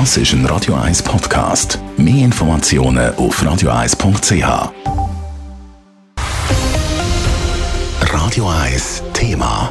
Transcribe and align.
Das 0.00 0.16
ist 0.16 0.32
ein 0.32 0.44
Radio 0.46 0.74
1 0.74 1.04
Podcast. 1.04 1.78
Mehr 1.96 2.24
Informationen 2.24 3.14
auf 3.14 3.40
radio1.ch. 3.40 4.72
Radio 8.00 8.48
1 8.48 9.04
Thema. 9.12 9.70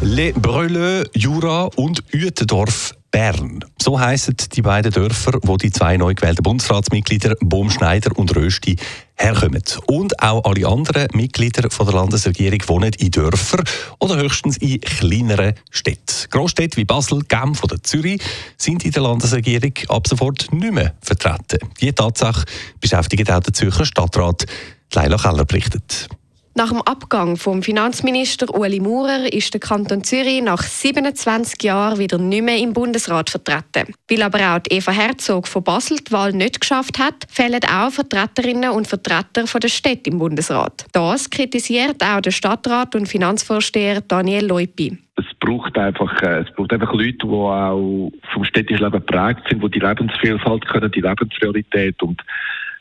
Le 0.00 0.32
Breuleux, 0.32 1.06
Jura 1.12 1.68
und 1.76 2.02
Uetendorf 2.14 2.94
Bern. 3.14 3.64
So 3.80 4.00
heißen 4.00 4.34
die 4.54 4.62
beiden 4.62 4.90
Dörfer, 4.90 5.38
wo 5.44 5.56
die 5.56 5.70
zwei 5.70 5.96
neu 5.96 6.14
gewählten 6.14 6.42
Bundesratsmitglieder 6.42 7.36
Baumschneider 7.38 8.10
und 8.18 8.34
Rösti 8.34 8.74
herkommen. 9.14 9.62
Und 9.86 10.20
auch 10.20 10.42
alle 10.44 10.66
anderen 10.66 11.06
Mitglieder 11.12 11.70
von 11.70 11.86
der 11.86 11.94
Landesregierung 11.94 12.58
wohnen 12.66 12.90
in 12.98 13.12
Dörfern 13.12 13.62
oder 14.00 14.16
höchstens 14.16 14.56
in 14.56 14.80
kleineren 14.80 15.54
Städten. 15.70 16.28
Großstädte 16.28 16.76
wie 16.76 16.84
Basel, 16.84 17.20
Genf 17.28 17.62
oder 17.62 17.80
Zürich 17.84 18.20
sind 18.56 18.84
in 18.84 18.90
der 18.90 19.04
Landesregierung 19.04 19.74
ab 19.90 20.08
sofort 20.08 20.52
nicht 20.52 20.72
mehr 20.72 20.94
vertreten. 21.00 21.60
Diese 21.80 21.94
Tatsache 21.94 22.44
beschäftigt 22.80 23.30
auch 23.30 23.38
der 23.38 23.52
Zürcher 23.52 23.84
Stadtrat. 23.84 24.44
Leila 24.92 25.18
Keller 25.18 25.44
berichtet. 25.44 26.08
Nach 26.56 26.68
dem 26.68 26.82
Abgang 26.82 27.36
vom 27.36 27.64
Finanzminister 27.64 28.54
Ueli 28.54 28.78
Maurer 28.78 29.32
ist 29.32 29.52
der 29.52 29.60
Kanton 29.60 30.04
Zürich 30.04 30.40
nach 30.40 30.62
27 30.62 31.60
Jahren 31.64 31.98
wieder 31.98 32.16
nicht 32.16 32.44
mehr 32.44 32.58
im 32.58 32.72
Bundesrat 32.72 33.28
vertreten. 33.28 33.92
Weil 34.08 34.22
aber 34.22 34.38
auch 34.38 34.60
Eva 34.70 34.92
Herzog 34.92 35.48
von 35.48 35.64
Basel 35.64 35.98
die 35.98 36.12
Wahl 36.12 36.32
nicht 36.32 36.60
geschafft 36.60 37.00
hat, 37.00 37.26
fehlen 37.28 37.60
auch 37.64 37.90
Vertreterinnen 37.90 38.70
und 38.70 38.86
Vertreter 38.86 39.48
von 39.48 39.60
der 39.60 39.68
Städte 39.68 40.10
im 40.10 40.20
Bundesrat. 40.20 40.84
Das 40.92 41.28
kritisiert 41.28 42.00
auch 42.04 42.20
der 42.20 42.30
Stadtrat 42.30 42.94
und 42.94 43.08
Finanzvorsteher 43.08 44.00
Daniel 44.02 44.46
Leupi 44.46 44.96
es 45.16 45.26
braucht 45.38 45.78
einfach, 45.78 46.20
äh, 46.22 46.40
es 46.40 46.50
braucht 46.54 46.72
einfach 46.72 46.92
Leute, 46.92 47.18
die 47.18 47.26
auch 47.26 48.10
vom 48.32 48.44
städtischen 48.44 48.84
Leben 48.84 49.04
geprägt 49.06 49.42
sind, 49.48 49.62
die 49.62 49.70
die 49.70 49.78
Lebensvielfalt 49.78 50.66
können, 50.66 50.90
die 50.90 51.00
Lebensrealität 51.00 52.02
und 52.02 52.20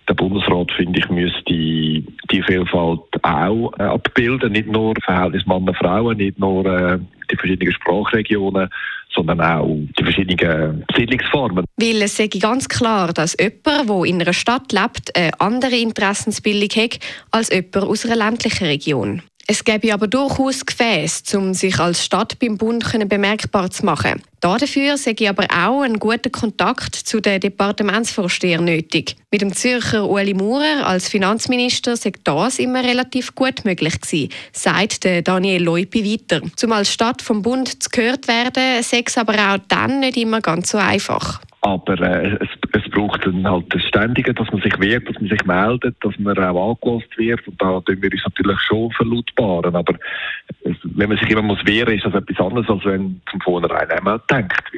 der 0.08 0.14
Bundesrat, 0.14 0.72
finde 0.72 1.00
ich, 1.00 1.10
müsste 1.10 1.44
die 1.46 2.44
Vielfalt 2.46 3.00
auch 3.22 3.72
äh, 3.80 3.84
abbilden. 3.84 4.52
Nicht 4.52 4.68
nur 4.68 4.94
Verhältnis 5.04 5.46
Männer-Frauen, 5.46 6.18
nicht 6.18 6.40
nur 6.40 6.66
äh, 6.66 7.00
die 7.32 7.38
verschiedenen 7.38 7.74
Sprachregionen, 7.74 8.70
sondern 9.14 9.42
auch 9.42 9.78
die 9.98 10.04
verschiedenen 10.04 10.86
Siedlungsformen. 10.96 11.66
Weil 11.78 12.02
es 12.02 12.18
sage 12.18 12.40
ganz 12.40 12.68
klar, 12.68 13.14
dass 13.14 13.38
jemand, 13.40 13.90
der 13.90 14.04
in 14.06 14.22
einer 14.22 14.34
Stadt 14.34 14.72
lebt, 14.72 15.16
eine 15.16 15.40
andere 15.40 15.76
Interessensbildung 15.76 16.84
hat 16.84 17.00
als 17.32 17.52
jemand 17.52 17.78
aus 17.78 18.06
einer 18.06 18.16
ländlichen 18.16 18.66
Region. 18.66 19.22
Es 19.46 19.64
gäbe 19.66 19.94
aber 19.94 20.08
durchaus 20.08 20.66
Gefäße, 20.66 21.38
um 21.38 21.54
sich 21.54 21.78
als 21.78 22.06
Stadt 22.06 22.40
beim 22.40 22.58
Bund 22.58 22.86
bemerkbar 23.10 23.70
zu 23.70 23.86
machen. 23.86 24.22
Dafür 24.40 24.96
ich 24.96 25.30
aber 25.30 25.46
auch 25.46 25.82
einen 25.82 26.00
guten 26.00 26.32
Kontakt 26.32 26.96
zu 26.96 27.20
den 27.20 27.42
Departementsvorstehern 27.42 28.64
nötig. 28.64 29.18
Mit 29.32 29.42
dem 29.42 29.54
Zürcher 29.54 30.10
Ueli 30.10 30.34
Maurer 30.34 30.88
als 30.88 31.10
Finanzminister 31.10 31.98
sei 31.98 32.14
das 32.24 32.60
immer 32.60 32.84
relativ 32.84 33.36
gut 33.36 33.66
möglich 33.66 34.00
gewesen, 34.00 34.30
sagt 34.54 35.06
Daniel 35.24 35.64
Leupi 35.64 36.06
weiter. 36.06 36.42
Zum 36.56 36.72
als 36.72 36.94
Stadt 36.94 37.22
vom 37.22 37.42
Bund 37.42 37.84
zu 37.84 37.90
gehört 37.90 38.30
werden, 38.30 38.82
sei 38.82 39.04
es 39.06 39.18
aber 39.18 39.34
auch 39.34 39.60
dann 39.68 40.00
nicht 40.00 40.16
immer 40.16 40.40
ganz 40.40 40.72
so 40.72 40.78
einfach. 40.78 41.42
Aber 41.66 41.98
äh, 42.02 42.38
es, 42.42 42.50
es 42.74 42.92
braucht 42.92 43.26
dann 43.26 43.50
halt 43.50 43.74
das 43.74 43.82
Ständige, 43.84 44.34
dass 44.34 44.52
man 44.52 44.62
sich 44.62 44.78
wehrt, 44.82 45.08
dass 45.08 45.16
man 45.22 45.30
sich 45.30 45.46
meldet, 45.46 45.96
dass 46.02 46.20
man 46.20 46.38
auch 46.38 46.76
angelost 46.76 47.18
wird. 47.18 47.48
Und 47.48 47.62
da 47.62 47.80
tun 47.80 48.02
wir 48.02 48.12
uns 48.12 48.24
natürlich 48.26 48.60
schon 48.60 48.92
verlautbaren. 48.92 49.74
Aber 49.74 49.94
es, 50.66 50.76
wenn 50.84 51.08
man 51.08 51.18
sich 51.18 51.30
immer 51.30 51.42
muss 51.42 51.66
wehren, 51.66 51.96
ist 51.96 52.06
das 52.06 52.16
etwas 52.16 52.46
anderes, 52.46 52.70
als 52.70 52.84
wenn 52.84 53.22
zum 53.32 53.40
Vornherein 53.40 53.90
einmal 53.92 54.20
wird. 54.28 54.73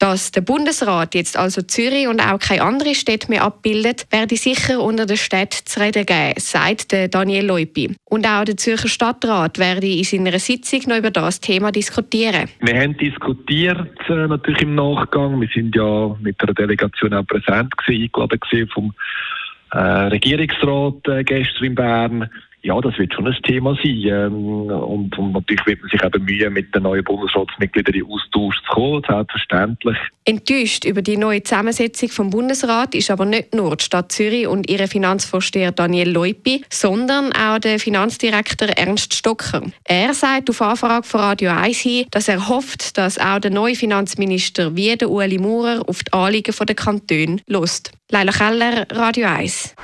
Dass 0.00 0.32
der 0.32 0.40
Bundesrat 0.40 1.14
jetzt 1.14 1.36
also 1.36 1.60
Zürich 1.60 2.08
und 2.08 2.20
auch 2.20 2.38
keine 2.38 2.62
andere 2.62 2.94
Städte 2.94 3.28
mehr 3.28 3.44
abbildet, 3.44 4.06
werde 4.10 4.34
sicher 4.34 4.80
unter 4.80 5.04
den 5.04 5.18
Städten 5.18 5.66
zu 5.66 5.78
reden 5.78 6.06
geben, 6.06 6.32
sagt 6.38 6.96
Daniel 7.10 7.44
Leupi. 7.44 7.94
Und 8.06 8.26
auch 8.26 8.44
der 8.44 8.56
Zürcher 8.56 8.88
Stadtrat 8.88 9.58
werde 9.58 9.86
in 9.86 10.04
seiner 10.04 10.38
Sitzung 10.38 10.80
noch 10.86 10.96
über 10.96 11.10
das 11.10 11.40
Thema 11.40 11.70
diskutieren. 11.70 12.48
Wir 12.60 12.80
haben 12.80 12.96
diskutiert 12.96 13.90
äh, 14.08 14.26
natürlich 14.26 14.62
im 14.62 14.74
Nachgang. 14.74 15.38
Wir 15.38 15.48
sind 15.54 15.76
ja 15.76 16.16
mit 16.18 16.40
der 16.40 16.54
Delegation 16.54 17.12
auch 17.12 17.26
präsent 17.26 17.76
gewesen, 17.76 18.04
eingeladen 18.04 18.40
gewesen 18.40 18.70
vom 18.70 18.94
äh, 19.72 19.78
Regierungsrat 19.78 21.08
äh, 21.08 21.24
gestern 21.24 21.64
in 21.64 21.74
Bern. 21.74 22.30
Ja, 22.62 22.78
das 22.80 22.98
wird 22.98 23.14
schon 23.14 23.26
ein 23.26 23.36
Thema 23.42 23.74
sein. 23.76 24.02
Ähm, 24.04 24.66
und, 24.66 25.16
und, 25.16 25.32
natürlich 25.32 25.64
wird 25.66 25.80
man 25.80 25.90
sich 25.90 26.02
eben 26.02 26.24
Mühe, 26.24 26.50
mit 26.50 26.74
den 26.74 26.82
neuen 26.82 27.04
Bundesratsmitgliedern 27.04 27.94
in 27.94 28.04
Austausch 28.04 28.56
zu 28.62 28.72
kommen, 28.74 29.02
selbstverständlich. 29.08 29.96
Enttäuscht 30.26 30.84
über 30.84 31.00
die 31.00 31.16
neue 31.16 31.42
Zusammensetzung 31.42 32.10
vom 32.10 32.30
Bundesrat 32.30 32.94
ist 32.94 33.10
aber 33.10 33.24
nicht 33.24 33.54
nur 33.54 33.76
die 33.76 33.84
Stadt 33.84 34.12
Zürich 34.12 34.46
und 34.46 34.68
ihre 34.68 34.88
Finanzvorsteher 34.88 35.72
Daniel 35.72 36.10
Leupi, 36.10 36.62
sondern 36.68 37.32
auch 37.32 37.58
der 37.58 37.78
Finanzdirektor 37.78 38.68
Ernst 38.68 39.14
Stocker. 39.14 39.62
Er 39.84 40.12
sagt 40.12 40.50
auf 40.50 40.60
Anfrage 40.60 41.06
von 41.06 41.20
Radio 41.20 41.52
1 41.52 41.78
hin, 41.78 42.06
dass 42.10 42.28
er 42.28 42.48
hofft, 42.48 42.98
dass 42.98 43.18
auch 43.18 43.38
der 43.38 43.50
neue 43.50 43.74
Finanzminister 43.74 44.76
wie 44.76 44.94
der 44.96 45.10
Ueli 45.10 45.38
Maurer 45.38 45.82
auf 45.86 46.02
die 46.02 46.12
Anliegen 46.12 46.54
der 46.60 46.76
Kantone 46.76 47.38
lust. 47.46 47.92
Leila 48.10 48.32
Keller, 48.32 48.86
Radio 48.90 49.28
1. 49.28 49.74